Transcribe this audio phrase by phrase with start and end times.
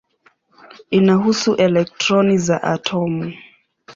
[0.97, 3.31] Inahusu elektroni za atomu.